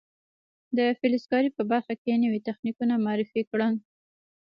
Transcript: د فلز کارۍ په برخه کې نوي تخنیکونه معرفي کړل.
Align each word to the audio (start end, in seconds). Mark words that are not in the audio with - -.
د 0.77 0.79
فلز 0.99 1.23
کارۍ 1.31 1.49
په 1.57 1.63
برخه 1.71 1.93
کې 2.01 2.21
نوي 2.23 2.39
تخنیکونه 2.47 2.93
معرفي 3.05 3.41
کړل. 3.51 3.73